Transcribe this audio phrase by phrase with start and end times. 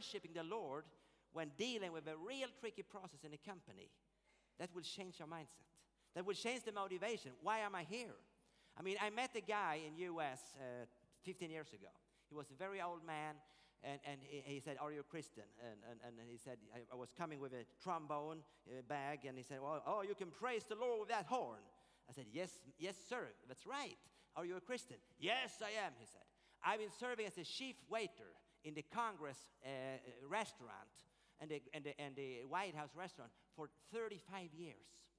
[0.00, 0.84] Worshiping the Lord
[1.32, 3.90] when dealing with a real tricky process in a company.
[4.58, 5.68] That will change your mindset.
[6.14, 7.32] That will change the motivation.
[7.42, 8.16] Why am I here?
[8.78, 10.40] I mean, I met a guy in U.S.
[10.56, 10.86] Uh,
[11.24, 11.92] 15 years ago.
[12.28, 13.34] He was a very old man,
[13.84, 16.80] and, and he, he said, "Are you a Christian?" And, and, and he said, I,
[16.92, 18.38] "I was coming with a trombone
[18.88, 21.60] bag," and he said, "Well, oh, you can praise the Lord with that horn."
[22.08, 23.28] I said, "Yes, yes, sir.
[23.48, 23.98] That's right.
[24.36, 26.26] Are you a Christian?" "Yes, I am." He said,
[26.64, 28.32] "I've been serving as a chief waiter
[28.64, 29.68] in the Congress uh,
[30.28, 30.92] restaurant
[31.40, 35.10] and the, and, the, and the White House restaurant for 35 years."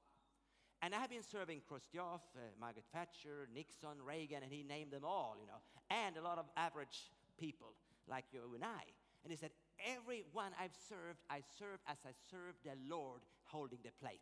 [0.84, 5.06] And I have been serving Khrushchev, uh, Margaret Thatcher, Nixon, Reagan, and he named them
[5.06, 5.62] all, you know,
[5.92, 7.74] and a lot of average people
[8.08, 8.84] like you and I.
[9.24, 9.52] And he said,
[9.86, 14.22] Everyone I've served, I served as I served the Lord holding the plate.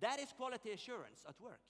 [0.00, 1.62] That is quality assurance at work.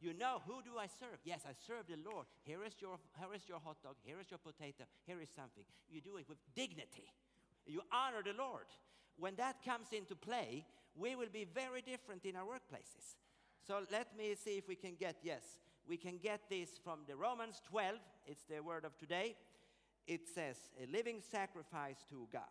[0.00, 1.18] You know, who do I serve?
[1.24, 2.26] Yes, I serve the Lord.
[2.42, 3.96] Here is your, here is your hot dog.
[4.02, 4.84] Here is your potato.
[5.06, 5.64] Here is something.
[5.88, 7.08] You do it with dignity.
[7.66, 8.66] You honor the Lord.
[9.16, 13.16] When that comes into play, we will be very different in our workplaces.
[13.66, 15.42] So let me see if we can get, yes,
[15.88, 17.96] we can get this from the Romans 12.
[18.26, 19.36] It's the word of today.
[20.06, 22.42] It says, a living sacrifice to God.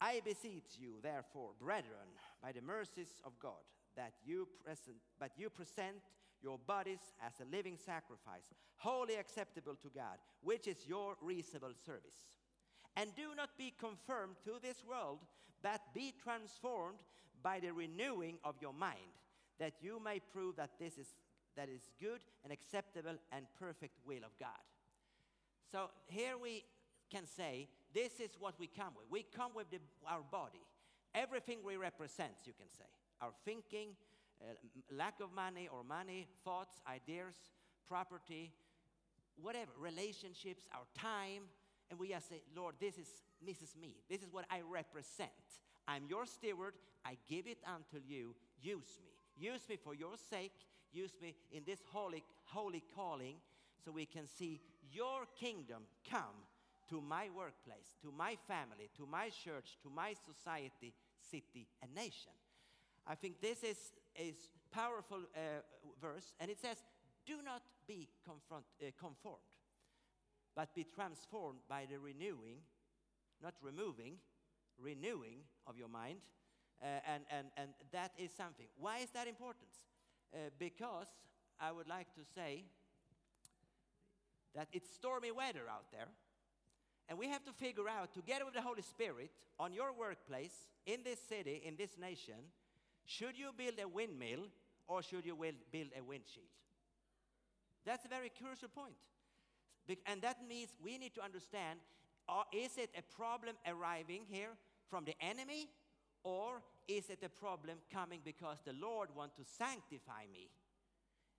[0.00, 2.08] I beseech you, therefore, brethren,
[2.42, 3.64] by the mercies of God,
[3.96, 5.96] that you present, but you present
[6.42, 12.36] your bodies as a living sacrifice, wholly acceptable to God, which is your reasonable service.
[12.96, 15.18] And do not be conformed to this world,
[15.62, 17.00] but be transformed
[17.42, 19.14] by the renewing of your mind,
[19.58, 21.14] that you may prove that this is
[21.56, 24.62] that is good and acceptable and perfect will of God.
[25.72, 26.64] So here we
[27.10, 29.06] can say this is what we come with.
[29.10, 30.60] We come with the, our body.
[31.14, 32.84] Everything we represent, you can say.
[33.20, 33.90] Our thinking,
[34.40, 34.54] uh,
[34.94, 37.34] lack of money or money, thoughts, ideas,
[37.88, 38.52] property,
[39.40, 41.42] whatever, relationships, our time.
[41.90, 43.08] And we just say, Lord, this is,
[43.46, 43.94] is me.
[44.10, 45.30] This is what I represent.
[45.88, 46.74] I'm your steward.
[47.04, 48.34] I give it unto you.
[48.60, 49.12] Use me.
[49.38, 50.52] Use me for your sake.
[50.92, 53.36] Use me in this holy, holy calling
[53.84, 54.60] so we can see
[54.92, 56.46] your kingdom come
[56.88, 60.92] to my workplace, to my family, to my church, to my society,
[61.30, 62.32] city, and nation.
[63.06, 63.76] I think this is
[64.18, 64.34] a
[64.72, 65.38] powerful uh,
[66.00, 66.82] verse, and it says,
[67.24, 69.38] Do not be confront, uh, conformed,
[70.54, 72.58] but be transformed by the renewing,
[73.42, 74.14] not removing,
[74.78, 76.18] renewing of your mind.
[76.82, 78.66] Uh, and, and, and that is something.
[78.78, 79.68] Why is that important?
[80.34, 81.06] Uh, because
[81.58, 82.64] I would like to say
[84.54, 86.08] that it's stormy weather out there.
[87.08, 90.52] And we have to figure out, together with the Holy Spirit, on your workplace,
[90.86, 92.34] in this city, in this nation,
[93.06, 94.46] should you build a windmill
[94.88, 96.46] or should you build a windshield?
[97.84, 98.94] That's a very crucial point.
[100.06, 101.78] And that means we need to understand
[102.28, 104.50] uh, is it a problem arriving here
[104.90, 105.68] from the enemy
[106.24, 110.50] or is it a problem coming because the Lord wants to sanctify me?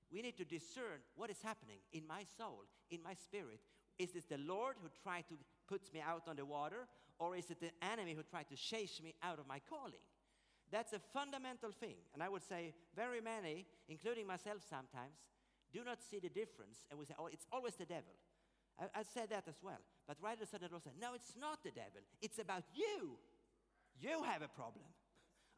[0.10, 3.60] We need to discern what is happening in my soul, in my spirit.
[4.00, 5.36] Is this the Lord who tried to
[5.68, 6.88] put me out on the water,
[7.20, 10.06] or is it the enemy who tried to chase me out of my calling?
[10.72, 11.96] That's a fundamental thing.
[12.14, 15.16] And I would say very many, including myself sometimes,
[15.72, 16.86] do not see the difference.
[16.90, 18.14] And we say, oh, it's always the devil.
[18.80, 19.80] I, I said that as well.
[20.08, 20.62] But right at the said,
[21.00, 22.02] no, it's not the devil.
[22.22, 23.18] It's about you.
[24.00, 24.86] You have a problem.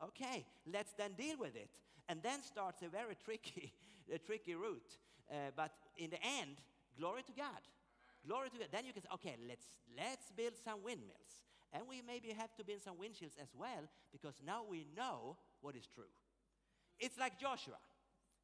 [0.04, 1.70] Okay, let's then deal with it.
[2.08, 3.74] And then starts a very tricky,
[4.14, 4.98] a tricky route.
[5.30, 6.58] Uh, but in the end,
[6.98, 7.62] glory to God.
[8.26, 8.68] Glory to God.
[8.72, 11.49] Then you can say, okay, let's, let's build some windmills.
[11.72, 15.76] And we maybe have to build some windshields as well, because now we know what
[15.76, 16.12] is true.
[17.00, 17.78] It's like Joshua.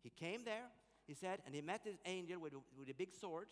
[0.04, 0.70] He came there,
[1.08, 3.48] he said, and he met this angel with a, with a big sword.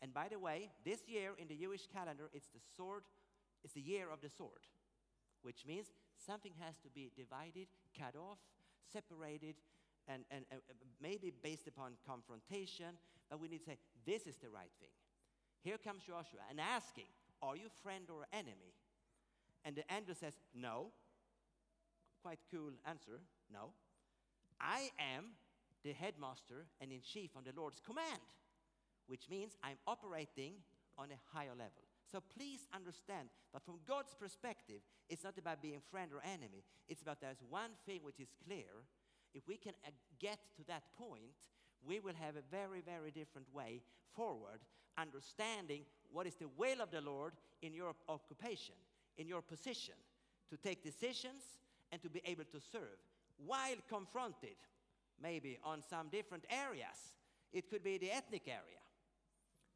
[0.00, 3.04] And by the way, this year in the Jewish calendar, it's the sword,
[3.62, 4.66] it's the year of the sword,
[5.42, 5.86] which means
[6.26, 8.38] something has to be divided, cut off,
[8.92, 9.54] separated,
[10.08, 12.98] and, and uh, uh, maybe based upon confrontation.
[13.30, 14.90] But we need to say, this is the right thing.
[15.62, 17.06] Here comes Joshua and asking,
[17.40, 18.74] Are you friend or enemy?
[19.64, 20.88] And the angel says, No.
[22.22, 23.20] Quite cool answer.
[23.52, 23.70] No.
[24.60, 25.30] I am
[25.82, 28.20] the headmaster and in chief on the Lord's command.
[29.06, 30.54] which means I'm operating
[30.98, 31.84] on a higher level.
[32.10, 36.62] So please understand that from God's perspective, it's not about being friend or enemy.
[36.88, 38.84] It's about there's one thing which is clear.
[39.34, 41.36] If we can uh, get to that point,
[41.86, 43.82] we will have a very, very different way
[44.14, 44.60] forward,
[44.98, 45.82] understanding
[46.12, 47.32] what is the will of the Lord
[47.62, 48.74] in your occupation,
[49.18, 49.94] in your position,
[50.50, 51.42] to take decisions
[51.90, 52.98] and to be able to serve
[53.46, 54.56] while confronted
[55.20, 57.14] maybe on some different areas.
[57.52, 58.80] It could be the ethnic area.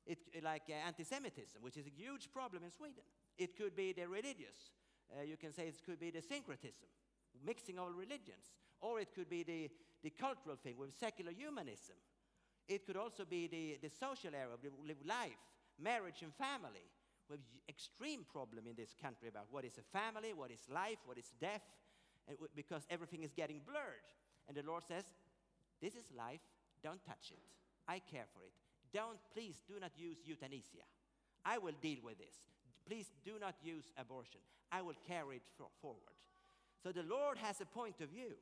[0.07, 3.03] It, like uh, anti-Semitism, which is a huge problem in Sweden.
[3.37, 4.71] It could be the religious.
[5.11, 6.89] Uh, you can say it could be the syncretism,
[7.45, 8.55] mixing of religions.
[8.81, 9.69] Or it could be the,
[10.03, 11.97] the cultural thing with secular humanism.
[12.69, 15.43] It could also be the, the social area of life,
[15.81, 16.87] marriage and family.
[17.29, 20.99] We have extreme problem in this country about what is a family, what is life,
[21.05, 21.63] what is death,
[22.29, 24.07] and because everything is getting blurred.
[24.49, 25.05] And the Lord says,
[25.81, 26.41] this is life,
[26.83, 27.43] don't touch it.
[27.89, 28.53] I care for it.
[28.93, 30.87] Don't, please do not use euthanasia.
[31.45, 32.35] I will deal with this.
[32.87, 34.41] Please do not use abortion.
[34.71, 36.17] I will carry it for- forward.
[36.83, 38.35] So the Lord has a point of view.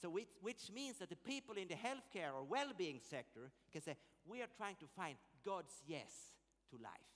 [0.00, 3.96] So which, which means that the people in the healthcare or well-being sector can say,
[4.26, 6.32] we are trying to find God's yes
[6.70, 7.13] to life,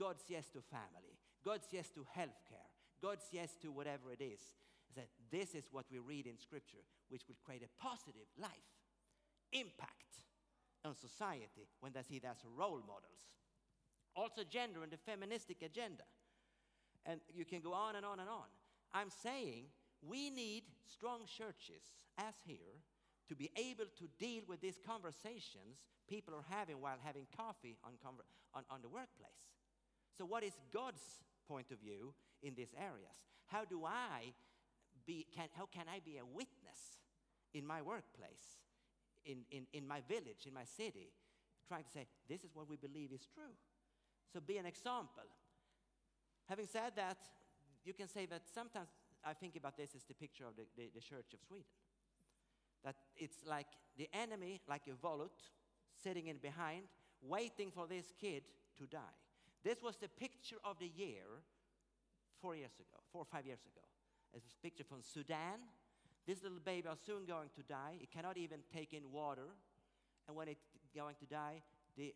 [0.00, 4.40] God's yes to family, God's yes to healthcare, God's yes to whatever it is.
[4.96, 8.72] That this is what we read in Scripture, which will create a positive life,
[9.52, 10.24] impact
[10.84, 13.28] on society when they see it as role models.
[14.16, 16.02] Also, gender and the feministic agenda.
[17.06, 18.48] And you can go on and on and on.
[18.92, 19.66] I'm saying
[20.02, 21.84] we need strong churches,
[22.18, 22.82] as here,
[23.28, 27.92] to be able to deal with these conversations people are having while having coffee on,
[28.54, 29.49] on, on the workplace.
[30.20, 31.00] So, what is God's
[31.48, 32.12] point of view
[32.42, 33.24] in these areas?
[33.46, 34.34] How do I
[35.06, 37.00] be, can, how can I be a witness
[37.54, 38.60] in my workplace,
[39.24, 41.08] in, in, in my village, in my city,
[41.66, 43.56] trying to say, this is what we believe is true?
[44.30, 45.24] So, be an example.
[46.50, 47.16] Having said that,
[47.86, 48.88] you can say that sometimes
[49.24, 51.64] I think about this as the picture of the, the, the Church of Sweden.
[52.84, 55.48] That it's like the enemy, like a volut,
[56.04, 56.82] sitting in behind,
[57.22, 58.42] waiting for this kid
[58.76, 59.16] to die.
[59.62, 61.44] This was the picture of the year
[62.40, 63.84] four years ago, four or five years ago.
[64.32, 65.60] It's a picture from Sudan.
[66.26, 67.98] This little baby is soon going to die.
[68.00, 69.48] It cannot even take in water.
[70.28, 70.64] And when it's
[70.94, 71.62] going to die,
[71.96, 72.14] the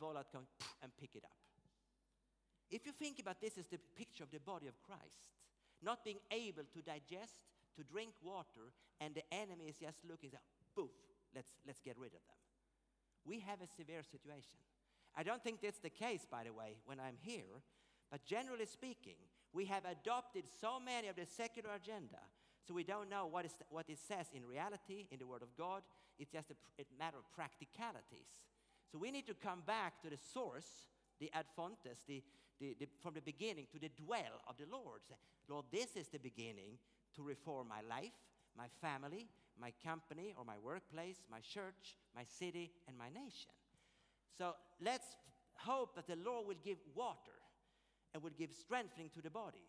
[0.00, 0.48] volat comes
[0.82, 1.36] and pick it up.
[2.70, 5.32] If you think about this as the picture of the body of Christ,
[5.82, 7.40] not being able to digest,
[7.76, 10.38] to drink water, and the enemy is just looking, so,
[10.74, 10.90] poof,
[11.34, 12.38] let's, let's get rid of them.
[13.24, 14.58] We have a severe situation.
[15.18, 17.60] I don't think that's the case, by the way, when I'm here,
[18.08, 19.18] but generally speaking,
[19.52, 22.22] we have adopted so many of the secular agenda,
[22.66, 25.56] so we don't know what, is what it says in reality, in the Word of
[25.56, 25.82] God.
[26.20, 28.30] It's just a, a matter of practicalities.
[28.92, 30.86] So we need to come back to the source,
[31.18, 32.22] the ad fontes, the,
[32.60, 35.00] the, the, from the beginning to the dwell of the Lord.
[35.08, 35.16] Say,
[35.48, 36.78] Lord, this is the beginning
[37.16, 38.14] to reform my life,
[38.56, 39.26] my family,
[39.60, 43.50] my company or my workplace, my church, my city, and my nation.
[44.36, 45.06] So let's
[45.56, 47.38] hope that the Lord will give water
[48.14, 49.66] and will give strengthening to the body.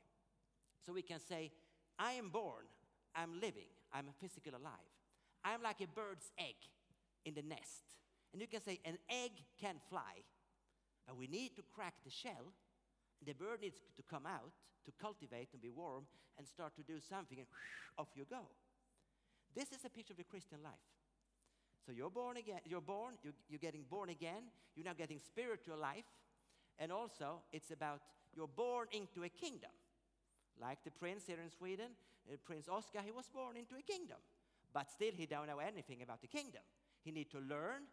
[0.85, 1.51] So we can say,
[1.97, 2.65] I am born,
[3.15, 4.93] I'm living, I'm physically alive.
[5.43, 6.55] I'm like a bird's egg
[7.25, 7.97] in the nest.
[8.31, 10.23] And you can say, an egg can fly,
[11.07, 12.53] but we need to crack the shell.
[13.25, 14.51] The bird needs to come out
[14.85, 16.05] to cultivate and be warm
[16.37, 17.47] and start to do something, and
[17.97, 18.47] off you go.
[19.55, 20.73] This is a picture of the Christian life.
[21.89, 24.43] So you're born again, you're born, you're, you're getting born again,
[24.75, 26.05] you're now getting spiritual life,
[26.77, 28.01] and also it's about
[28.35, 29.71] you're born into a kingdom.
[30.61, 31.87] Like the prince here in Sweden,
[32.31, 34.17] uh, Prince Oscar, he was born into a kingdom,
[34.71, 36.61] but still he don't know anything about the kingdom.
[37.03, 37.89] He need to learn,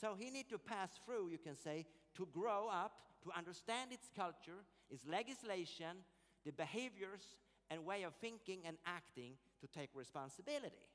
[0.00, 1.86] so he need to pass through, you can say,
[2.18, 2.92] to grow up,
[3.24, 6.04] to understand its culture, its legislation,
[6.46, 7.34] the behaviors
[7.68, 10.86] and way of thinking and acting to take responsibility.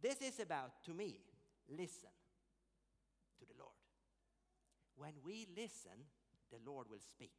[0.00, 1.18] This is about, to me,
[1.68, 2.10] listen
[3.38, 3.72] to the Lord.
[4.96, 6.06] When we listen,
[6.50, 7.32] the Lord will speak.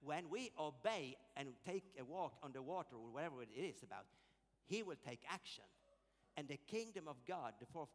[0.00, 4.04] When we obey and take a walk on the water or whatever it is about,
[4.66, 5.64] He will take action.
[6.36, 7.88] And the kingdom of God, the fourth,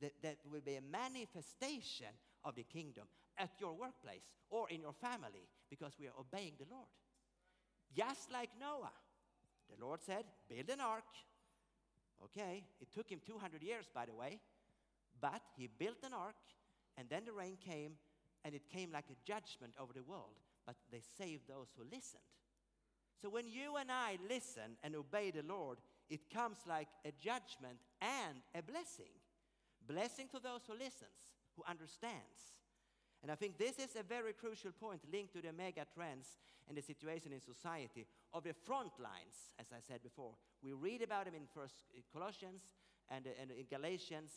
[0.00, 2.12] that, that will be a manifestation
[2.44, 3.04] of the kingdom
[3.38, 6.88] at your workplace or in your family because we are obeying the Lord.
[7.96, 8.92] Just like Noah,
[9.68, 11.04] the Lord said, Build an ark.
[12.24, 14.40] Okay, it took him 200 years, by the way,
[15.20, 16.36] but he built an ark,
[16.98, 17.92] and then the rain came,
[18.44, 20.36] and it came like a judgment over the world,
[20.66, 22.22] but they saved those who listened.
[23.20, 27.78] So when you and I listen and obey the Lord, it comes like a judgment
[28.00, 29.12] and a blessing.
[29.86, 31.20] Blessing to those who listens,
[31.56, 32.59] who understands.
[33.22, 36.76] And I think this is a very crucial point linked to the mega trends and
[36.76, 40.32] the situation in society of the front lines, as I said before.
[40.62, 42.62] We read about them in First Colossians
[43.10, 44.30] and, and in Galatians.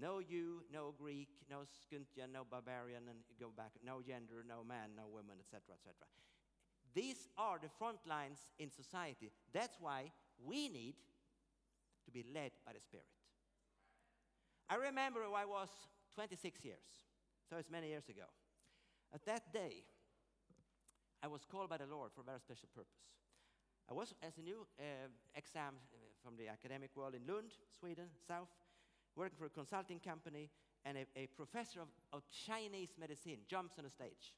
[0.00, 4.96] No you, no Greek, no Scythian, no barbarian, and go back, no gender, no man,
[4.96, 6.08] no woman, etc., etc.
[6.94, 9.30] These are the front lines in society.
[9.52, 10.12] That's why
[10.42, 10.94] we need
[12.04, 13.06] to be led by the Spirit.
[14.70, 15.68] I remember I was
[16.14, 16.86] 26 years,
[17.52, 18.24] so it's many years ago.
[19.12, 19.84] At that day,
[21.22, 23.12] I was called by the Lord for a very special purpose.
[23.90, 28.06] I was, as a new uh, exam uh, from the academic world in Lund, Sweden,
[28.26, 28.48] south,
[29.16, 30.48] working for a consulting company,
[30.86, 34.32] and a, a professor of, of Chinese medicine jumps on the stage.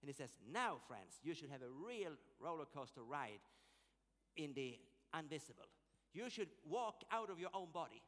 [0.00, 3.42] And he says, Now, friends, you should have a real roller coaster ride
[4.36, 4.78] in the
[5.18, 5.66] invisible.
[6.14, 8.00] You should walk out of your own body.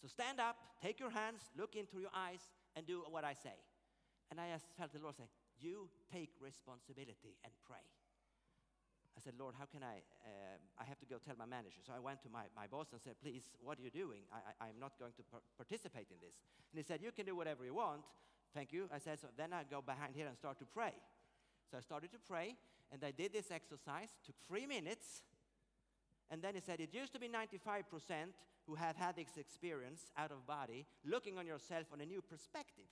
[0.00, 3.58] So stand up, take your hands, look into your eyes, and do what I say.
[4.30, 7.82] And I just felt the Lord say, You take responsibility and pray.
[9.16, 10.00] I said, Lord, how can I?
[10.22, 11.82] Uh, I have to go tell my manager.
[11.84, 14.22] So I went to my, my boss and said, Please, what are you doing?
[14.32, 16.38] I, I'm not going to par- participate in this.
[16.72, 18.02] And he said, You can do whatever you want.
[18.54, 18.88] Thank you.
[18.94, 20.94] I said, So then I go behind here and start to pray.
[21.70, 22.56] So I started to pray,
[22.90, 25.22] and I did this exercise, took three minutes.
[26.30, 27.82] And then he said, It used to be 95%
[28.66, 32.86] who have had this experience out of body, looking on yourself on a new perspective.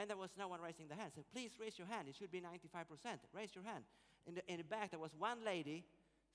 [0.00, 1.12] And there was no one raising their hand.
[1.14, 2.08] So please raise your hand.
[2.08, 3.20] It should be 95%.
[3.36, 3.84] Raise your hand.
[4.26, 5.84] In the, in the back, there was one lady.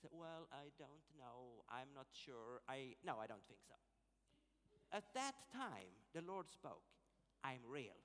[0.00, 1.66] Said, "Well, I don't know.
[1.68, 2.62] I'm not sure.
[2.68, 3.74] I no, I don't think so."
[4.92, 6.84] At that time, the Lord spoke.
[7.42, 7.98] I'm real.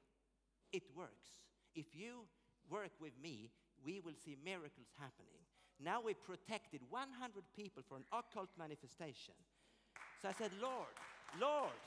[0.74, 1.30] It works.
[1.75, 2.25] If you
[2.72, 3.51] work with me,
[3.86, 5.46] we will see miracles happening.
[5.84, 9.36] Now we protected 100 people for an occult manifestation.
[10.22, 10.96] So I said, Lord,
[11.39, 11.77] Lord,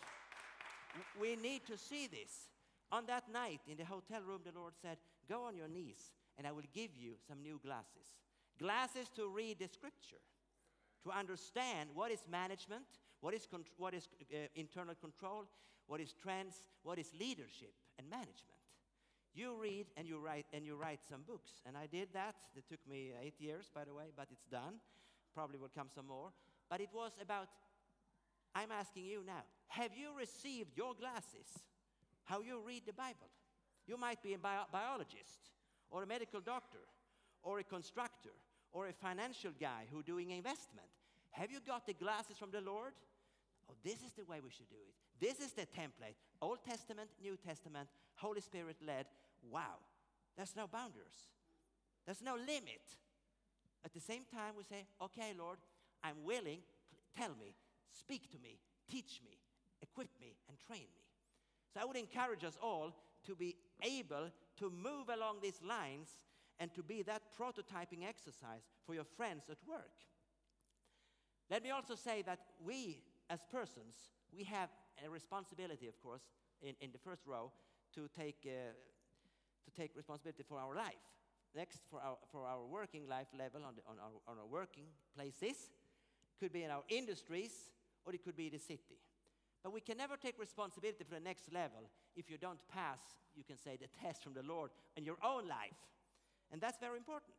[1.21, 2.54] we need to see this.
[2.95, 4.99] On that night in the hotel room, the Lord said,
[5.29, 8.07] Go on your knees, and I will give you some new glasses.
[8.57, 10.23] Glasses to read the scripture,
[11.03, 12.87] to understand what is management,
[13.21, 13.49] what is,
[13.79, 15.47] what is uh, internal control,
[15.89, 18.63] what is trends, what is leadership and management.
[19.35, 22.37] You read and you write and you write some books, and I did that.
[22.55, 24.75] It took me eight years, by the way, but it's done.
[25.35, 26.31] Probably will come some more.
[26.71, 27.49] But it was about.
[28.55, 31.59] I'm asking you now: Have you received your glasses?
[32.25, 33.31] How you read the Bible?
[33.87, 35.51] You might be a bio- biologist,
[35.91, 36.79] or a medical doctor,
[37.43, 38.33] or a constructor,
[38.73, 40.89] or a financial guy who doing investment.
[41.31, 42.93] Have you got the glasses from the Lord?
[43.69, 44.95] Oh, this is the way we should do it.
[45.21, 46.17] This is the template.
[46.41, 49.07] Old Testament, New Testament, Holy Spirit led.
[49.51, 49.79] Wow.
[50.37, 51.29] There's no boundaries.
[52.05, 52.83] There's no limit.
[53.85, 55.59] At the same time, we say, okay, Lord,
[56.03, 56.61] I'm willing.
[57.17, 57.55] Tell me,
[57.93, 58.59] speak to me,
[58.91, 59.39] teach me,
[59.83, 61.04] equip me, and train me.
[61.75, 62.95] So I would encourage us all
[63.27, 66.09] to be able to move along these lines
[66.61, 69.91] and to be that prototyping exercise for your friends at work.
[71.51, 73.97] Let me also say that we, as persons,
[74.33, 74.69] we have
[75.05, 76.23] a responsibility, of course,
[76.63, 77.51] in, in the first row,
[77.95, 78.73] to take, uh,
[79.65, 80.95] to take responsibility for our life.
[81.57, 84.85] Next, for our, for our working life level on, the, on, our, on our working
[85.17, 85.71] places,
[86.39, 87.71] could be in our industries,
[88.05, 88.99] or it could be the city.
[89.65, 93.01] But we can never take responsibility for the next level if you don't pass,
[93.35, 95.81] you can say, the test from the Lord in your own life.
[96.53, 97.35] And that's very important.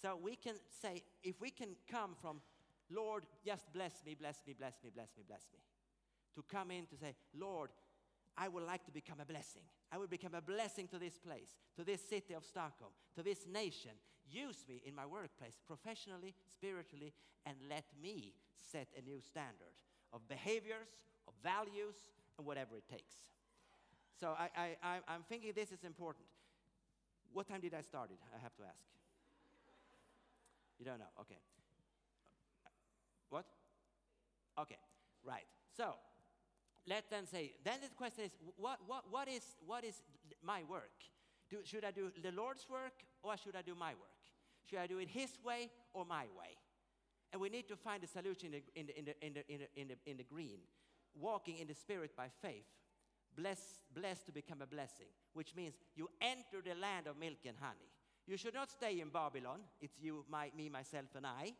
[0.00, 2.40] So we can say, if we can come from,
[2.88, 5.58] Lord, just bless me, bless me, bless me, bless me, bless me,
[6.36, 7.70] to come in to say, Lord,
[8.38, 9.62] I would like to become a blessing.
[9.92, 13.46] I will become a blessing to this place, to this city of Stockholm, to this
[13.52, 13.90] nation.
[14.30, 17.12] Use me in my workplace, professionally, spiritually,
[17.44, 19.74] and let me set a new standard
[20.12, 20.88] of behaviors,
[21.26, 21.96] of values,
[22.38, 23.14] and whatever it takes.
[24.18, 26.26] So I, I, I'm thinking this is important.
[27.32, 28.18] What time did I start it?
[28.34, 28.84] I have to ask.
[30.78, 31.12] You don't know?
[31.20, 31.38] Okay.
[33.30, 33.44] What?
[34.58, 34.76] Okay,
[35.24, 35.44] right.
[35.76, 35.94] So
[36.86, 40.02] let them say, then the question is, what, what, what, is, what is
[40.42, 40.90] my work?
[41.48, 44.20] Do, should I do the Lord's work or should I do my work?
[44.68, 46.56] Should I do it His way or my way?
[47.32, 49.80] And we need to find a solution in the, in the, in the, in the,
[49.80, 50.58] in the, in the green.
[51.14, 52.66] Walking in the Spirit by faith.
[53.36, 57.56] Blessed, blessed to become a blessing, which means you enter the land of milk and
[57.60, 57.90] honey.
[58.26, 59.60] You should not stay in Babylon.
[59.80, 61.54] It's you, my, me, myself, and I.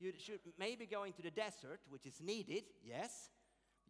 [0.00, 3.30] You should maybe go into the desert, which is needed, yes.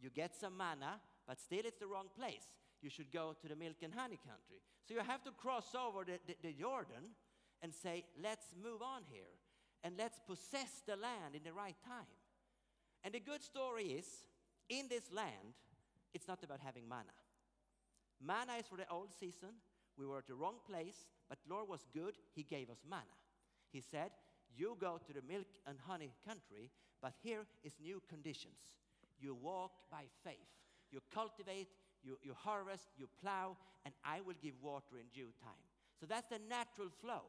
[0.01, 2.47] You get some manna, but still it's the wrong place.
[2.81, 4.63] You should go to the milk and honey country.
[4.87, 7.13] So you have to cross over the, the, the Jordan
[7.63, 9.35] and say, let's move on here
[9.83, 12.07] and let's possess the land in the right time.
[13.05, 14.07] And the good story is,
[14.69, 15.55] in this land,
[16.15, 17.15] it's not about having manna.
[18.21, 19.51] Manna is for the old season.
[19.97, 22.15] We were at the wrong place, but Lord was good.
[22.35, 23.19] He gave us manna.
[23.71, 24.11] He said,
[24.57, 26.71] You go to the milk and honey country,
[27.03, 28.59] but here is new conditions.
[29.21, 30.49] You walk by faith.
[30.91, 31.69] You cultivate,
[32.03, 35.67] you, you harvest, you plow, and I will give water in due time.
[36.01, 37.23] So that's the natural flow.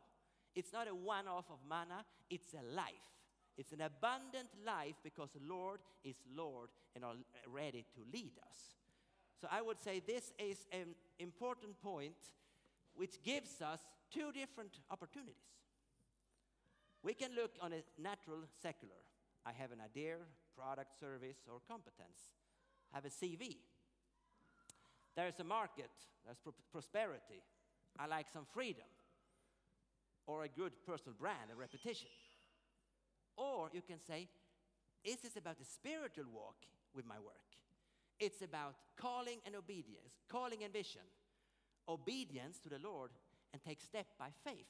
[0.55, 3.18] It's not a one off of manna, it's a life.
[3.59, 8.57] It's an abundant life because the Lord is Lord and are ready to lead us.
[9.41, 12.15] So I would say this is an important point
[12.95, 13.81] which gives us
[14.13, 15.35] two different opportunities.
[17.03, 19.03] We can look on a natural secular.
[19.45, 20.15] I have an idea,
[20.57, 22.31] product, service, or competence.
[22.93, 23.57] Have a CV.
[25.17, 25.91] There's a market,
[26.23, 27.43] there's pro- prosperity.
[27.99, 28.87] I like some freedom,
[30.27, 32.07] or a good personal brand, a reputation.
[33.39, 34.27] Or you can say,
[35.05, 36.58] this is about the spiritual walk
[36.93, 37.48] with my work?
[38.19, 41.08] It's about calling and obedience, calling and vision,
[41.88, 43.12] obedience to the Lord,
[43.53, 44.67] and take step by faith.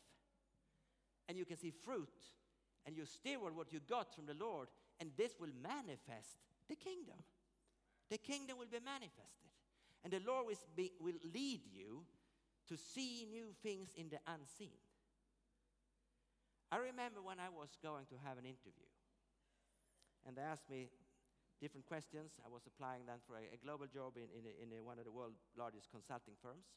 [1.27, 2.13] And you can see fruit,
[2.85, 4.67] and you steward what you got from the Lord,
[4.99, 6.37] and this will manifest
[6.69, 7.17] the kingdom.
[8.11, 9.49] The kingdom will be manifested,
[10.03, 12.03] and the Lord will, be, will lead you
[12.67, 14.77] to see new things in the unseen.
[16.69, 18.85] I remember when I was going to have an interview,
[20.25, 20.93] and they asked me
[21.57, 22.37] different questions.
[22.45, 25.03] I was applying then for a, a global job in, in, in a, one of
[25.03, 26.69] the world's largest consulting firms.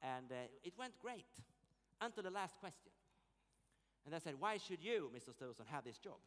[0.00, 1.28] And uh, it went great
[2.00, 2.90] until the last question.
[4.06, 5.30] And they said, Why should you, Mr.
[5.30, 6.18] Stosen, have this job?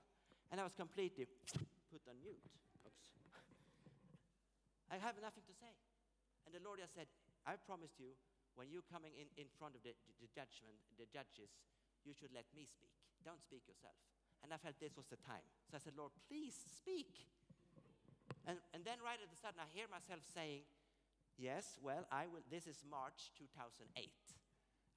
[0.52, 1.28] And I was completely
[1.92, 2.40] put on mute.
[2.88, 3.06] Oops.
[4.92, 5.74] I have nothing to say.
[6.46, 7.10] And the Lord just said,
[7.44, 8.16] I promised you,
[8.56, 9.92] when you're coming in, in front of the,
[10.24, 11.52] the judgment, the judges,
[12.06, 12.94] you should let me speak.
[13.26, 13.98] Don't speak yourself.
[14.46, 15.42] And I felt this was the time.
[15.66, 17.26] So I said, Lord, please speak.
[18.46, 20.64] And, and then right at the sudden, I hear myself saying,
[21.36, 22.46] Yes, well, I will.
[22.48, 23.92] This is March 2008.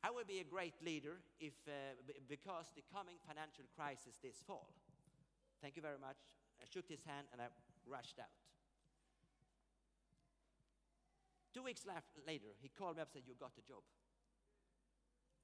[0.06, 1.98] I will be a great leader if, uh,
[2.30, 4.70] because the coming financial crisis this fall.
[5.58, 6.22] Thank you very much.
[6.62, 7.50] I shook his hand and I
[7.90, 8.30] rushed out.
[11.52, 11.82] Two weeks
[12.22, 13.82] later, he called me up and said, You got the job.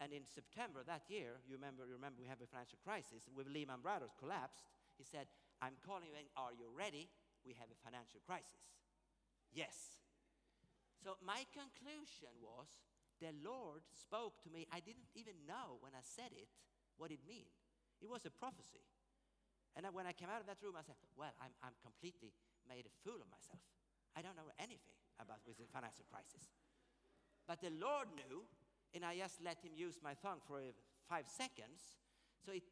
[0.02, 3.46] And in September that year, you remember, you remember we have a financial crisis with
[3.46, 4.66] Lehman Brothers collapsed.
[4.98, 5.30] He said,
[5.62, 7.09] I'm calling you in, are you ready?
[7.46, 8.74] We have a financial crisis.
[9.54, 10.02] Yes.
[10.98, 12.66] So my conclusion was
[13.22, 14.66] the Lord spoke to me.
[14.74, 16.50] I didn't even know when I said it
[16.98, 17.54] what it meant.
[18.02, 18.83] It was a prophecy.
[19.78, 22.35] And when I came out of that room, I said, Well, I'm, I'm completely
[22.66, 23.62] made a fool of myself.
[24.14, 26.50] I don't know anything about with the financial crisis.
[27.46, 28.46] But the Lord knew,
[28.94, 30.61] and I just let Him use my tongue for
[31.09, 31.98] five seconds.
[32.44, 32.62] So it,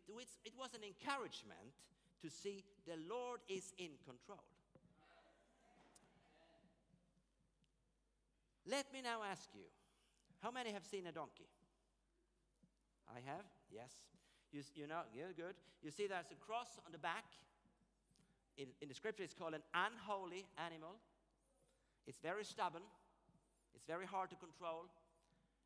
[0.44, 1.74] it was an encouragement
[2.22, 4.44] to see the Lord is in control.
[8.66, 9.66] Let me now ask you
[10.40, 11.50] how many have seen a donkey?
[13.10, 13.90] I have, yes.
[14.52, 15.54] You, you know, yeah, good.
[15.82, 17.24] You see there's a cross on the back.
[18.56, 20.94] In, in the scripture, it's called an unholy animal.
[22.06, 22.82] It's very stubborn,
[23.74, 24.90] it's very hard to control,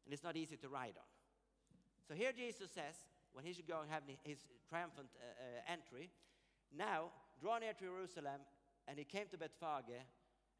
[0.07, 1.11] and it's not easy to ride on.
[2.07, 2.95] So here Jesus says,
[3.33, 4.39] when he should go and have his
[4.71, 6.09] triumphant uh, uh, entry,
[6.75, 8.41] now draw near to Jerusalem,
[8.89, 10.01] and he came to Bethphage,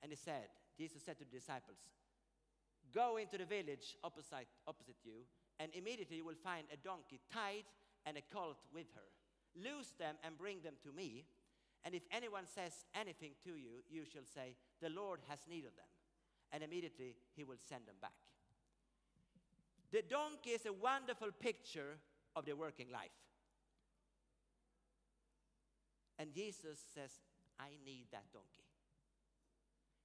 [0.03, 1.79] and he said, Jesus said to the disciples,
[2.93, 5.25] Go into the village opposite, opposite you,
[5.59, 7.65] and immediately you will find a donkey tied
[8.05, 9.09] and a colt with her.
[9.57, 11.25] Loose them and bring them to me.
[11.85, 15.77] And if anyone says anything to you, you shall say, The Lord has need of
[15.77, 15.89] them.
[16.53, 18.26] And immediately he will send them back.
[19.97, 21.97] The donkey is a wonderful picture
[22.37, 23.17] of the working life.
[26.19, 27.13] And Jesus says,
[27.59, 28.69] I need that donkey.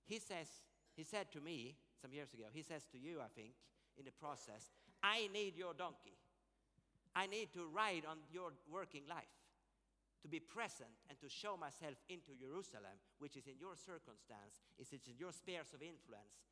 [0.05, 0.47] He says,
[0.95, 3.51] he said to me some years ago, he says to you, I think,
[3.97, 4.71] in the process,
[5.03, 6.15] I need your donkey.
[7.13, 9.35] I need to ride on your working life,
[10.23, 14.87] to be present and to show myself into Jerusalem, which is in your circumstance, is
[14.93, 16.47] it's in your spheres of influence.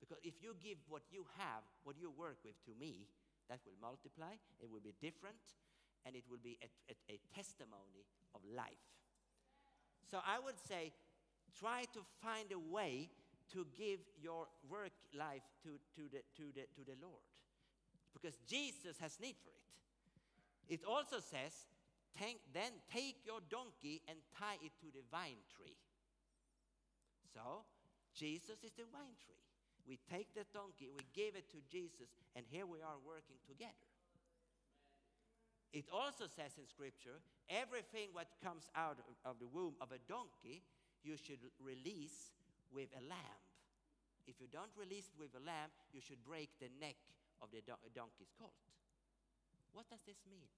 [0.00, 3.06] Because if you give what you have, what you work with to me,
[3.48, 5.38] that will multiply, it will be different,
[6.06, 8.80] and it will be a, a- a testimony of life.
[10.10, 10.92] So I would say,
[11.58, 13.10] try to find a way
[13.52, 17.22] to give your work life to, to, the, to, the, to the Lord.
[18.14, 20.74] Because Jesus has need for it.
[20.74, 21.66] It also says,
[22.52, 25.76] then take your donkey and tie it to the vine tree.
[27.34, 27.62] So,
[28.14, 29.42] Jesus is the vine tree.
[29.86, 33.88] We take the donkey, we give it to Jesus, and here we are working together.
[35.72, 40.66] It also says in Scripture, everything what comes out of, the womb of a donkey,
[41.06, 42.34] you should release
[42.74, 43.42] with a lamb.
[44.26, 46.98] If you don't release it with a lamb, you should break the neck
[47.38, 48.58] of the don- donkey's colt.
[49.72, 50.50] What does this mean?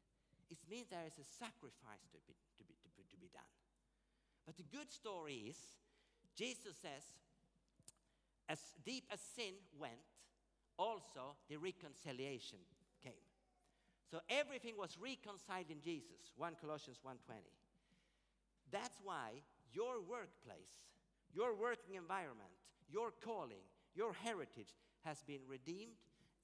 [0.49, 3.49] It means there is a sacrifice to be, to be, to be, to be done.
[4.49, 5.57] But the good story is,
[6.37, 7.05] Jesus says,
[8.53, 10.05] as deep as sin went,
[10.79, 12.59] also the reconciliation
[13.03, 13.25] came.
[14.11, 17.17] So everything was reconciled in Jesus, 1 Colossians 1:20.
[18.71, 20.85] That's why your workplace,
[21.33, 22.53] your working environment,
[22.91, 25.97] your calling, your heritage has been redeemed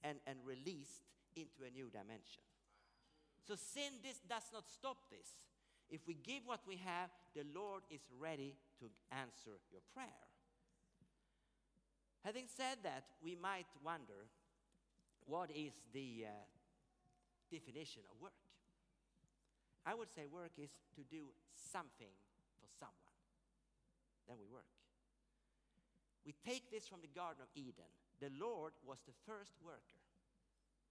[0.03, 2.43] and, and released into a new dimension.
[3.47, 5.29] So sin this does not stop this.
[5.89, 10.28] If we give what we have, the Lord is ready to answer your prayer.
[12.25, 14.27] Having said that, we might wonder
[15.25, 16.31] what is the uh,
[17.51, 18.33] definition of work?
[19.85, 21.31] I would say work is to do
[21.71, 22.11] something
[22.59, 23.17] for someone.
[24.27, 24.67] Then we work.
[26.25, 27.89] We take this from the Garden of Eden.
[28.19, 30.03] The Lord was the first worker.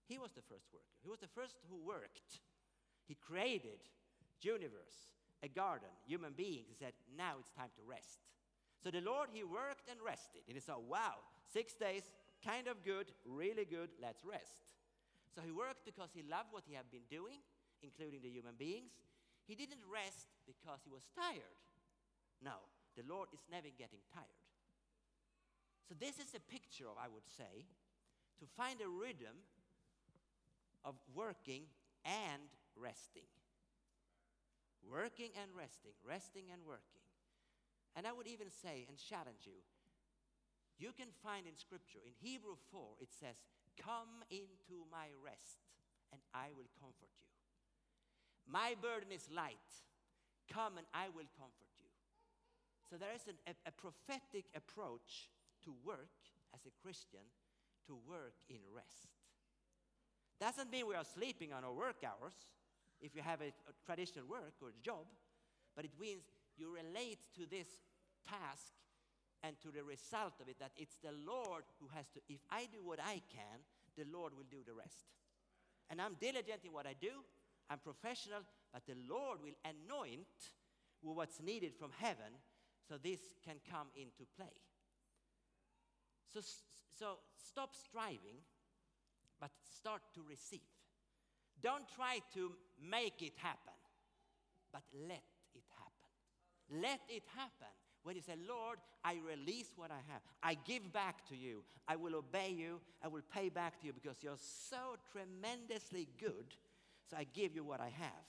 [0.08, 0.96] He was the first worker.
[1.02, 2.40] He was the first who worked.
[3.06, 5.12] He created the universe,
[5.42, 6.66] a garden, human beings.
[6.68, 8.24] He said, now it's time to rest.
[8.82, 10.42] So the Lord, he worked and rested.
[10.46, 11.18] And he said, wow,
[11.52, 12.10] six days,
[12.44, 14.70] kind of good, really good, let's rest.
[15.34, 17.42] So he worked because he loved what he had been doing,
[17.82, 18.92] including the human beings.
[19.46, 21.58] He didn't rest because he was tired.
[22.42, 22.62] No,
[22.96, 24.42] the Lord is never getting tired.
[25.88, 27.66] So this is a picture of, I would say,
[28.38, 29.42] to find a rhythm
[30.84, 31.62] of working
[32.04, 33.26] and resting.
[34.86, 36.97] Working and resting, resting and working.
[37.96, 39.58] And I would even say and challenge you
[40.78, 43.42] you can find in Scripture, in Hebrew 4, it says,
[43.74, 45.58] Come into my rest,
[46.14, 47.26] and I will comfort you.
[48.46, 49.68] My burden is light.
[50.46, 51.90] Come, and I will comfort you.
[52.88, 55.28] So there is an, a, a prophetic approach
[55.66, 56.14] to work
[56.54, 57.26] as a Christian,
[57.90, 59.10] to work in rest.
[60.40, 62.38] Doesn't mean we are sleeping on our work hours
[63.02, 65.04] if you have a, a traditional work or job,
[65.74, 66.22] but it means
[66.58, 67.68] you relate to this
[68.26, 68.74] task
[69.42, 72.66] and to the result of it that it's the Lord who has to, if I
[72.72, 73.62] do what I can,
[73.96, 75.06] the Lord will do the rest.
[75.90, 77.24] And I'm diligent in what I do,
[77.70, 78.40] I'm professional,
[78.72, 80.52] but the Lord will anoint
[81.02, 82.32] what's needed from heaven
[82.88, 84.52] so this can come into play.
[86.32, 86.40] So,
[86.98, 88.42] so stop striving,
[89.40, 90.60] but start to receive.
[91.62, 93.74] Don't try to make it happen,
[94.72, 95.37] but let.
[96.70, 97.72] Let it happen.
[98.02, 101.96] When you say, Lord, I release what I have, I give back to you, I
[101.96, 106.54] will obey you, I will pay back to you because you're so tremendously good.
[107.10, 108.24] So I give you what I have.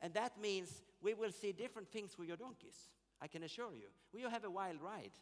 [0.00, 2.90] And that means we will see different things with your donkeys.
[3.20, 3.88] I can assure you.
[4.12, 5.12] We will have a wild ride.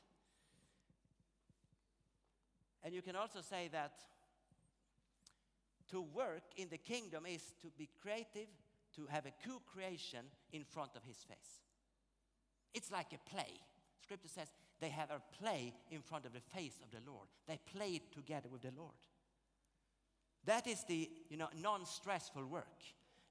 [2.82, 3.92] And you can also say that
[5.90, 8.48] to work in the kingdom is to be creative,
[8.96, 11.61] to have a co creation in front of his face.
[12.74, 13.52] It's like a play.
[14.02, 14.48] Scripture says
[14.80, 17.28] they have a play in front of the face of the Lord.
[17.46, 18.94] They play it together with the Lord.
[20.44, 22.82] That is the you know, non stressful work.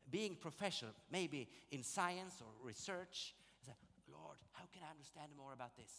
[0.09, 3.33] Being professional, maybe in science or research.
[3.65, 3.73] Say,
[4.11, 5.91] Lord, how can I understand more about this?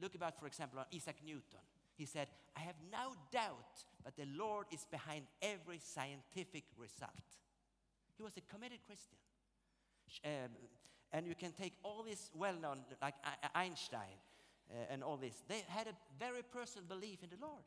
[0.00, 1.60] Look about, for example, on Isaac Newton.
[1.96, 7.10] He said, I have no doubt that the Lord is behind every scientific result.
[8.16, 9.18] He was a committed Christian.
[10.24, 10.50] Um,
[11.14, 13.14] and you can take all these well known, like
[13.54, 14.18] Einstein
[14.68, 17.62] uh, and all this, they had a very personal belief in the Lord.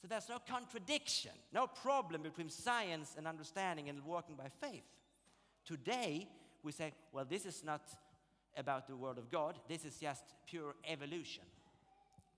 [0.00, 4.84] So there's no contradiction, no problem between science and understanding and walking by faith.
[5.66, 6.26] Today,
[6.62, 7.82] we say, well, this is not
[8.56, 11.44] about the Word of God, this is just pure evolution.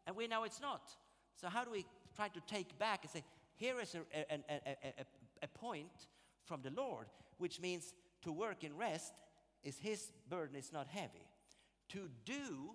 [0.07, 0.91] And we know it's not.
[1.37, 3.23] So, how do we try to take back and say,
[3.55, 4.01] here is a,
[4.33, 5.05] a, a,
[5.43, 6.09] a point
[6.45, 7.07] from the Lord,
[7.39, 9.13] which means to work in rest
[9.63, 11.27] is His burden is not heavy.
[11.91, 12.73] To do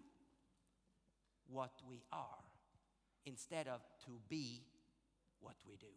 [1.47, 2.43] what we are
[3.25, 4.63] instead of to be
[5.39, 5.87] what we do.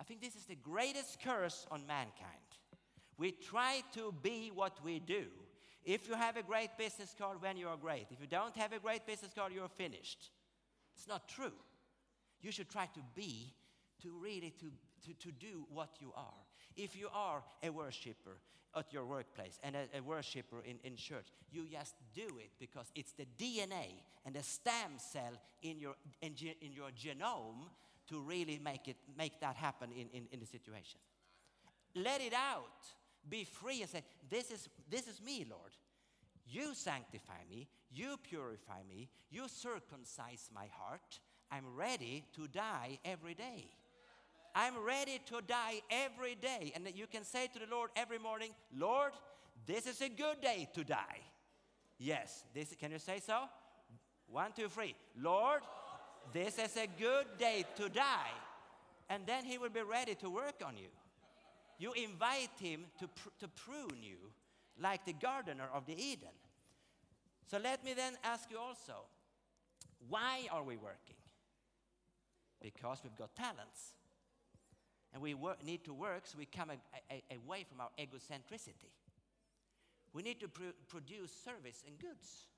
[0.00, 2.30] I think this is the greatest curse on mankind.
[3.18, 5.24] We try to be what we do.
[5.84, 8.06] If you have a great business card, when you are great.
[8.10, 10.30] If you don't have a great business card, you're finished.
[10.94, 11.52] It's not true.
[12.42, 13.54] You should try to be,
[14.02, 14.66] to really to,
[15.06, 16.45] to, to do what you are.
[16.76, 18.38] If you are a worshiper
[18.76, 22.90] at your workplace and a, a worshiper in, in church, you just do it because
[22.94, 27.68] it's the DNA and the stem cell in your, in, in your genome
[28.08, 31.00] to really make, it, make that happen in, in, in the situation.
[31.94, 32.86] Let it out.
[33.28, 35.72] Be free and say, this is, this is me, Lord.
[36.46, 41.18] You sanctify me, you purify me, you circumcise my heart.
[41.50, 43.68] I'm ready to die every day.
[44.58, 46.72] I'm ready to die every day.
[46.74, 49.12] And you can say to the Lord every morning, Lord,
[49.66, 51.20] this is a good day to die.
[51.98, 53.42] Yes, this can you say so?
[54.28, 54.94] One, two, three.
[55.20, 55.60] Lord,
[56.32, 58.32] this is a good day to die.
[59.10, 60.88] And then he will be ready to work on you.
[61.78, 64.16] You invite him to, pr- to prune you
[64.80, 66.34] like the gardener of the Eden.
[67.50, 68.94] So let me then ask you also
[70.08, 71.16] why are we working?
[72.62, 73.96] Because we've got talents.
[75.16, 76.76] And we work, need to work so we come a,
[77.10, 78.92] a- away from our egocentricity.
[80.12, 82.48] We need to pro- produce service and goods.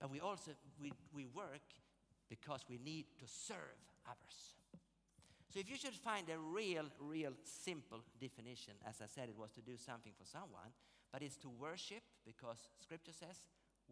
[0.00, 0.50] But we also
[0.82, 1.62] we, we work
[2.28, 4.56] because we need to serve others.
[5.48, 9.52] So if you should find a real, real simple definition, as I said, it was
[9.52, 10.74] to do something for someone,
[11.12, 13.46] but it's to worship because Scripture says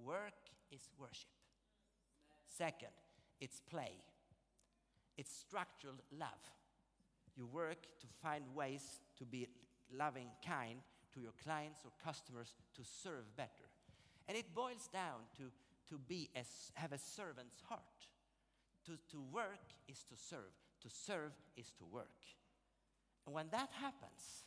[0.04, 1.30] work is worship.
[2.44, 2.90] Second,
[3.40, 3.92] it's play.
[5.16, 6.42] It's structural love.
[7.36, 9.48] You work to find ways to be
[9.92, 10.78] loving, kind
[11.14, 13.68] to your clients or customers to serve better.
[14.28, 15.50] And it boils down to,
[15.88, 17.80] to be a have a servant's heart.
[18.86, 20.52] To, to work is to serve.
[20.82, 22.08] To serve is to work.
[23.26, 24.44] And when that happens,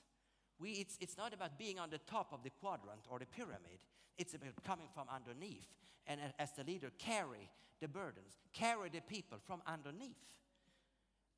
[0.60, 3.80] we, it's, it's not about being on the top of the quadrant or the pyramid.
[4.18, 5.68] It's about coming from underneath.
[6.08, 7.50] And as the leader, carry
[7.82, 10.16] the burdens, carry the people from underneath.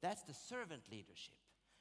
[0.01, 1.35] That's the servant leadership.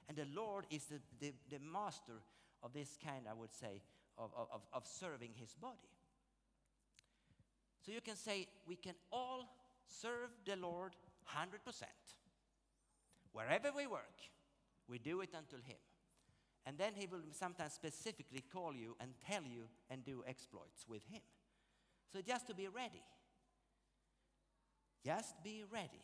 [0.09, 2.23] And the Lord is the, the, the master
[2.63, 3.83] of this kind, I would say,
[4.17, 5.91] of, of, of serving his body.
[7.85, 9.45] So you can say we can all
[9.87, 10.93] serve the Lord
[11.35, 11.83] 100%.
[13.33, 14.19] Wherever we work,
[14.89, 15.77] we do it until Him.
[16.65, 21.03] And then He will sometimes specifically call you and tell you and do exploits with
[21.05, 21.21] Him.
[22.13, 23.03] So just to be ready.
[25.05, 26.03] Just be ready.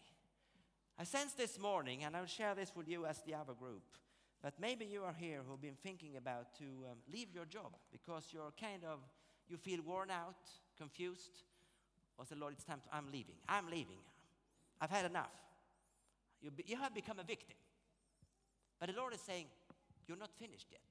[1.02, 3.82] I sense this morning, and I'll share this with you as the other group,
[4.40, 8.28] but maybe you are here who've been thinking about to um, leave your job because
[8.30, 9.00] you're kind of,
[9.48, 10.36] you feel worn out,
[10.78, 11.42] confused.
[12.16, 13.34] Or say, Lord, it's time to, I'm leaving.
[13.48, 13.98] I'm leaving.
[14.80, 15.32] I've had enough.
[16.40, 17.56] You, be, you have become a victim.
[18.78, 19.46] But the Lord is saying,
[20.06, 20.82] You're not finished yet.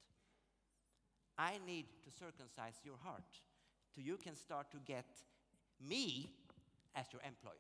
[1.38, 3.40] I need to circumcise your heart
[3.96, 5.06] so you can start to get
[5.80, 6.32] me
[6.98, 7.54] as your employer.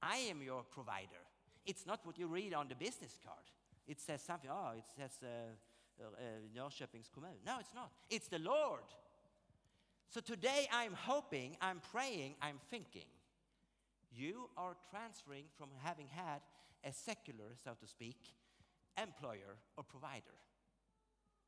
[0.00, 1.26] I am your provider.
[1.66, 3.44] It's not what you read on the business card.
[3.86, 5.26] It says something, oh, it says uh,
[6.02, 7.36] uh, uh, Norrköpings kommun.
[7.44, 7.90] No, it's not.
[8.08, 8.80] It's the Lord.
[10.08, 13.06] So today I'm hoping, I'm praying, I'm thinking.
[14.12, 16.40] You are transferring from having had
[16.84, 18.16] a secular, so to speak,
[19.00, 20.36] employer or provider.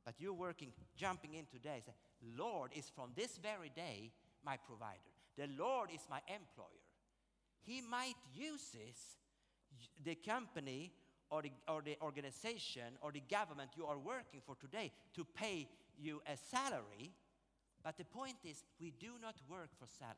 [0.05, 1.93] But you're working, jumping in today, say,
[2.37, 4.13] Lord is from this very day
[4.45, 4.99] my provider.
[5.37, 6.87] The Lord is my employer.
[7.65, 8.99] He might use this,
[10.05, 10.93] the company
[11.31, 15.69] or the, or the organization or the government you are working for today to pay
[15.99, 17.13] you a salary.
[17.83, 20.17] But the point is, we do not work for salary.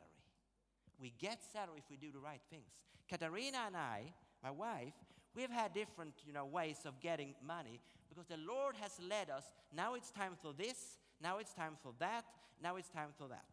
[1.01, 2.73] We get salary if we do the right things.
[3.09, 4.12] Katarina and I,
[4.43, 4.95] my wife,
[5.35, 9.45] we've had different you know, ways of getting money because the Lord has led us.
[9.75, 12.25] Now it's time for this, now it's time for that,
[12.62, 13.45] now it's time for that.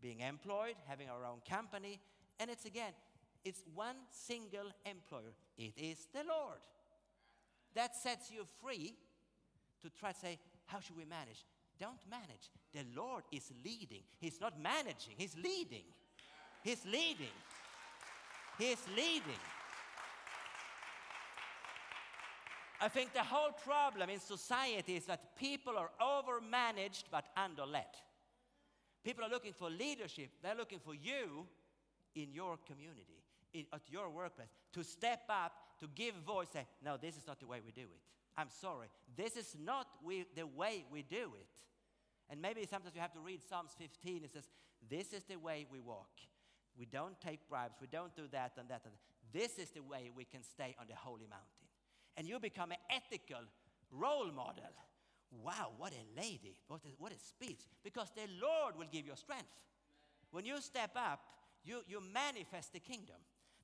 [0.00, 2.00] Being employed, having our own company,
[2.38, 2.92] and it's again,
[3.48, 5.32] it's one single employer.
[5.56, 6.60] It is the Lord.
[7.74, 8.94] That sets you free
[9.82, 11.44] to try to say, how should we manage?
[11.80, 12.50] Don't manage.
[12.72, 14.02] The Lord is leading.
[14.18, 15.84] He's not managing, He's leading.
[16.62, 17.36] He's leading.
[18.58, 19.42] He's leading.
[22.80, 27.94] I think the whole problem in society is that people are overmanaged but underled.
[29.04, 31.46] People are looking for leadership, they're looking for you
[32.14, 36.96] in your community, in, at your workplace, to step up, to give voice, say, no,
[36.96, 38.00] this is not the way we do it.
[38.36, 38.88] I'm sorry.
[39.16, 41.48] This is not we, the way we do it.
[42.30, 44.22] And maybe sometimes you have to read Psalms 15.
[44.24, 44.48] It says,
[44.88, 46.10] This is the way we walk.
[46.78, 47.74] We don't take bribes.
[47.80, 49.00] We don't do that and that and that.
[49.32, 51.66] This is the way we can stay on the holy mountain.
[52.16, 53.42] And you become an ethical
[53.90, 54.70] role model.
[55.30, 56.54] Wow, what a lady.
[56.68, 57.60] What a, what a speech.
[57.82, 59.44] Because the Lord will give you strength.
[60.30, 61.20] When you step up,
[61.64, 63.16] you, you manifest the kingdom,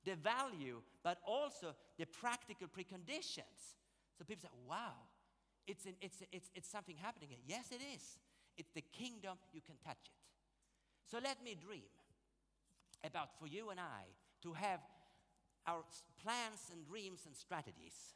[0.04, 3.76] the value, but also the practical preconditions.
[4.18, 4.94] So people say, wow,
[5.66, 7.38] it's, an, it's, it's, it's something happening.
[7.46, 8.18] Yes, it is.
[8.56, 11.10] It's the kingdom, you can touch it.
[11.10, 11.88] So let me dream
[13.04, 14.04] about for you and I
[14.42, 14.80] to have
[15.66, 15.82] our
[16.22, 18.14] plans and dreams and strategies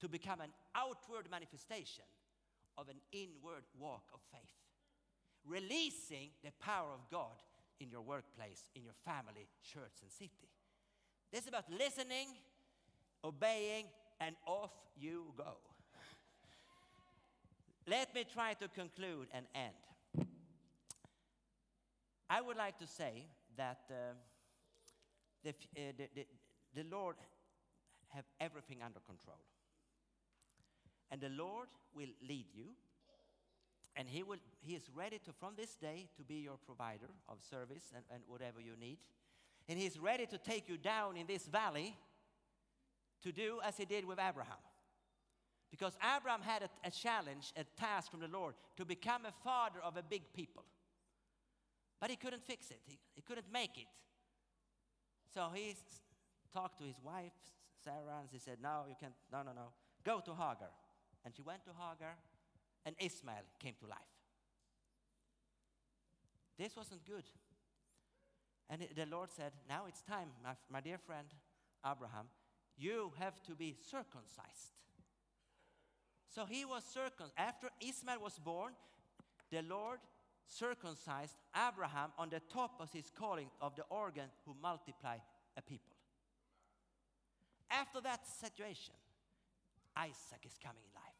[0.00, 2.04] to become an outward manifestation
[2.76, 4.40] of an inward walk of faith.
[5.46, 7.36] releasing the power of God
[7.80, 10.48] in your workplace, in your family, church, and city.
[11.34, 12.28] This is about listening,
[13.24, 13.86] obeying,
[14.20, 15.56] and off you go.
[17.88, 20.28] Let me try to conclude and end.
[22.30, 24.14] I would like to say that uh,
[25.42, 26.26] the, uh, the, the,
[26.72, 27.16] the Lord
[28.10, 29.42] have everything under control.
[31.10, 31.66] And the Lord
[31.96, 32.66] will lead you.
[33.96, 37.38] And he, will, he is ready to, from this day, to be your provider of
[37.42, 38.98] service and, and whatever you need.
[39.68, 41.96] And He's ready to take you down in this valley
[43.22, 44.58] to do as He did with Abraham.
[45.70, 49.80] Because Abraham had a, a challenge, a task from the Lord to become a father
[49.82, 50.64] of a big people.
[52.00, 53.88] But he couldn't fix it, he, he couldn't make it.
[55.32, 55.74] So he
[56.52, 57.32] talked to his wife,
[57.82, 59.72] Sarah, and she said, No, you can't, no, no, no.
[60.04, 60.70] Go to Hagar.
[61.24, 62.14] And she went to Hagar,
[62.84, 63.98] and Ishmael came to life.
[66.58, 67.24] This wasn't good.
[68.70, 71.26] And the Lord said, Now it's time, my, my dear friend
[71.86, 72.26] Abraham,
[72.76, 74.72] you have to be circumcised.
[76.28, 77.34] So he was circumcised.
[77.36, 78.72] After Ishmael was born,
[79.50, 80.00] the Lord
[80.46, 85.16] circumcised Abraham on the top of his calling of the organ who multiply
[85.56, 85.94] a people.
[87.70, 88.94] After that situation,
[89.96, 91.14] Isaac is coming in life.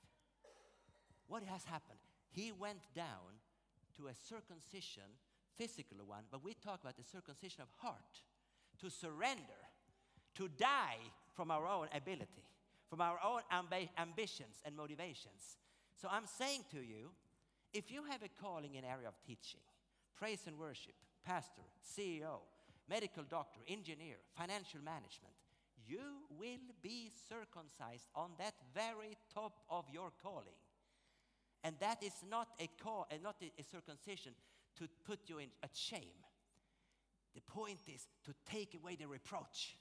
[1.29, 1.99] What has happened?
[2.31, 3.39] He went down
[3.97, 5.09] to a circumcision,
[5.57, 8.23] physical one, but we talk about the circumcision of heart,
[8.81, 9.61] to surrender,
[10.35, 10.99] to die
[11.33, 12.45] from our own ability,
[12.89, 15.59] from our own ambi- ambitions and motivations.
[16.01, 17.11] So I'm saying to you,
[17.73, 19.61] if you have a calling in area of teaching,
[20.17, 22.41] praise and worship, pastor, CEO,
[22.89, 25.35] medical doctor, engineer, financial management,
[25.87, 30.59] you will be circumcised on that very top of your calling.
[31.63, 34.33] And that is not a call, and not a, a circumcision
[34.79, 36.19] to put you in a shame.
[37.35, 39.77] The point is to take away the reproach.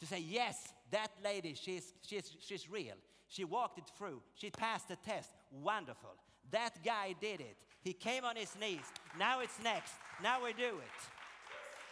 [0.00, 2.94] To say, yes, that lady, she's, she's, she's real.
[3.26, 4.22] She walked it through.
[4.34, 5.30] She passed the test.
[5.50, 6.14] Wonderful.
[6.50, 7.56] That guy did it.
[7.82, 8.84] He came on his knees.
[9.18, 9.92] Now it's next.
[10.22, 11.00] Now we do it.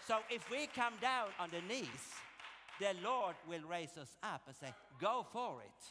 [0.06, 1.88] So if we come down on the knees,
[2.78, 5.84] the Lord will raise us up and say, Go for it.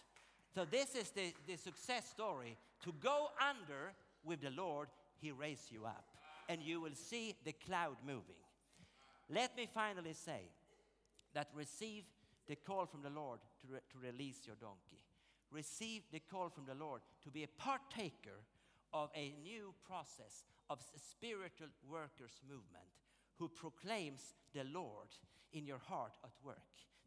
[0.54, 2.58] So this is the, the success story.
[2.84, 3.93] To go under
[4.24, 4.88] with the Lord,
[5.19, 6.14] He raised you up.
[6.47, 8.36] And you will see the cloud moving.
[9.29, 10.49] Let me finally say
[11.34, 12.03] that receive
[12.47, 15.03] the call from the Lord to, re- to release your donkey.
[15.51, 18.39] Receive the call from the Lord to be a partaker
[18.93, 20.79] of a new process of
[21.10, 22.86] spiritual workers movement
[23.38, 25.10] who proclaims the Lord
[25.53, 26.58] in your heart at work.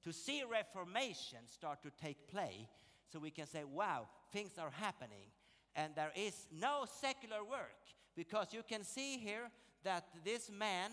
[0.05, 5.33] To see reformation start to take place so we can say, wow, things are happening.
[5.75, 7.81] And there is no secular work
[8.19, 9.49] because you can see here
[9.85, 10.91] that this man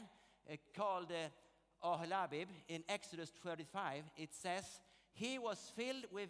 [0.47, 1.97] uh, called uh,
[2.69, 4.63] in Exodus 35, it says,
[5.11, 6.29] he was filled with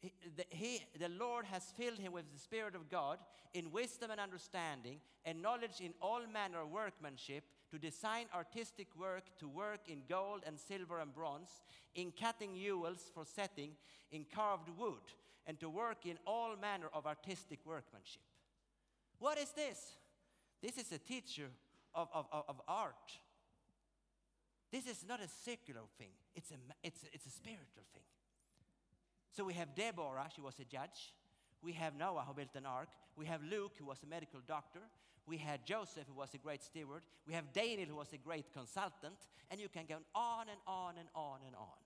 [0.00, 3.18] he, the, he, the Lord has filled him with the Spirit of God
[3.52, 9.24] in wisdom and understanding and knowledge in all manner of workmanship to design artistic work,
[9.40, 11.50] to work in gold and silver and bronze,
[11.96, 13.72] in cutting jewels for setting,
[14.12, 15.02] in carved wood,
[15.48, 18.22] and to work in all manner of artistic workmanship.
[19.18, 19.96] What is this?
[20.62, 21.48] This is a teacher
[21.94, 23.12] of, of, of, art.
[24.70, 28.02] This is not a secular thing, it's a, it's, a- it's a spiritual thing.
[29.30, 31.12] So we have Deborah, she was a judge.
[31.62, 32.88] We have Noah, who built an ark.
[33.16, 34.80] We have Luke, who was a medical doctor.
[35.26, 37.02] We had Joseph, who was a great steward.
[37.26, 39.18] We have Daniel, who was a great consultant.
[39.50, 41.78] And you can go on and on and on and on.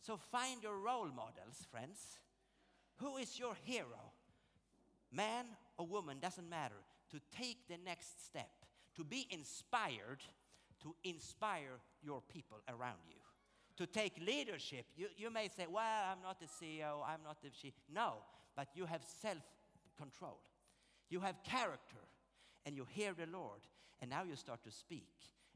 [0.00, 1.98] So find your role models, friends.
[2.96, 4.12] Who is your hero?
[5.12, 5.44] Man
[5.76, 6.74] or woman, doesn't matter.
[7.10, 8.50] To take the next step,
[8.96, 10.22] to be inspired,
[10.82, 13.18] to inspire your people around you
[13.78, 14.86] to take leadership.
[14.96, 17.72] You, you may say, Well, I'm not the CEO, I'm not the she.
[17.92, 18.14] No,
[18.56, 19.44] but you have self
[19.96, 20.40] control,
[21.08, 22.02] you have character,
[22.66, 23.60] and you hear the Lord,
[24.00, 25.08] and now you start to speak.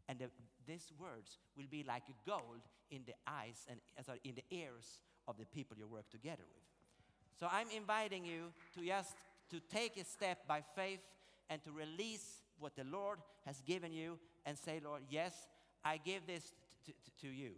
[0.08, 0.30] And the,
[0.66, 5.00] these words will be like gold in the eyes and uh, sorry, in the ears
[5.26, 6.62] of the people you work together with.
[7.38, 9.16] So I'm inviting you to just
[9.50, 11.00] to take a step by faith
[11.52, 15.34] and to release what the Lord has given you and say, Lord, yes,
[15.84, 16.54] I give this
[17.20, 17.50] to you.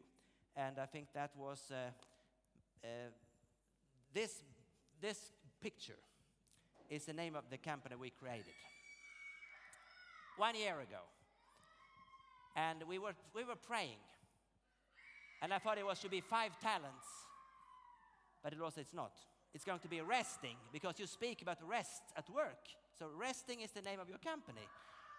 [0.57, 1.91] And I think that was uh,
[2.83, 2.89] uh,
[4.13, 4.43] this,
[5.01, 5.31] this
[5.61, 6.01] picture
[6.91, 8.55] is the name of the company we created
[10.39, 11.03] one year ago.
[12.57, 14.03] And we were, we were praying.
[15.41, 17.07] And I thought it was to be five talents.
[18.43, 19.13] But it was, it's not.
[19.55, 22.67] It's going to be resting because you speak about rest at work.
[22.99, 24.67] So resting is the name of your company.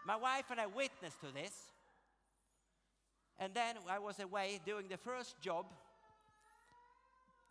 [0.05, 1.53] My wife and I witnessed to this.
[3.39, 5.65] And then I was away doing the first job,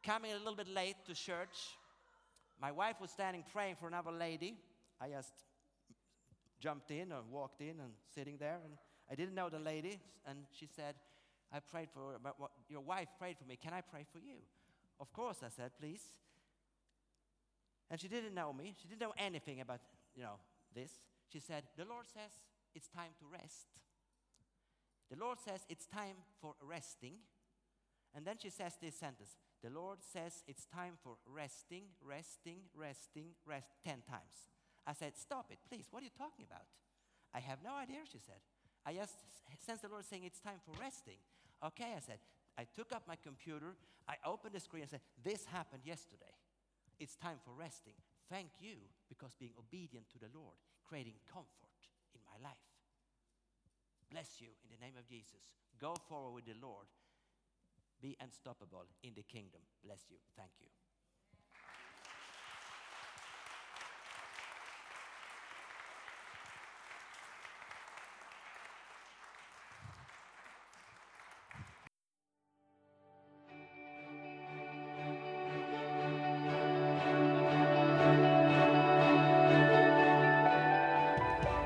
[0.03, 1.57] coming a little bit late to church.
[2.61, 4.55] My wife was standing praying for another lady.
[5.01, 5.32] I just
[6.61, 8.74] jumped in or walked in and sitting there, and
[9.11, 10.01] I didn't know the lady.
[10.26, 10.95] And she said,
[11.53, 12.18] I prayed for
[12.68, 13.59] your wife prayed for me.
[13.62, 14.37] Can I pray for you?
[15.01, 16.03] Of course, I said, please.
[17.91, 18.74] And she didn't know me.
[18.80, 19.80] She didn't know anything about,
[20.14, 20.39] you know,
[20.74, 20.91] this.
[21.30, 22.32] She said, The Lord says
[22.74, 23.68] it's time to rest.
[25.11, 27.14] The Lord says it's time for resting.
[28.14, 33.35] And then she says this sentence The Lord says it's time for resting, resting, resting,
[33.47, 34.49] rest 10 times.
[34.87, 35.87] I said, Stop it, please.
[35.91, 36.66] What are you talking about?
[37.35, 38.41] I have no idea, she said.
[38.87, 39.14] I just
[39.64, 41.18] sense the Lord saying it's time for resting.
[41.64, 42.18] Okay, I said.
[42.57, 43.74] I took up my computer,
[44.09, 46.34] I opened the screen and said, This happened yesterday.
[46.99, 47.95] It's time for resting.
[48.30, 48.76] Thank you
[49.09, 51.80] because being obedient to the Lord, creating comfort
[52.14, 52.64] in my life.
[54.11, 55.42] Bless you in the name of Jesus.
[55.80, 56.86] Go forward with the Lord.
[58.01, 59.61] Be unstoppable in the kingdom.
[59.82, 60.16] Bless you.
[60.36, 60.68] Thank you.